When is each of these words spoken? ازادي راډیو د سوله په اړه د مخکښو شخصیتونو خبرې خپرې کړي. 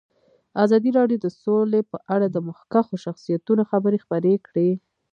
ازادي 0.63 0.89
راډیو 0.99 1.17
د 1.21 1.27
سوله 1.41 1.79
په 1.91 1.97
اړه 2.13 2.27
د 2.29 2.37
مخکښو 2.47 2.95
شخصیتونو 3.05 3.63
خبرې 3.71 3.97
خپرې 4.03 4.33
کړي. 4.47 4.69